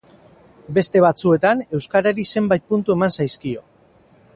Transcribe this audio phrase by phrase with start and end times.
[0.77, 3.69] Beste batzuetan euskarari zenbait puntu eman zaizkio.